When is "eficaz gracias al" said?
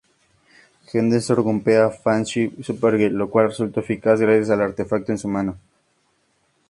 3.81-4.61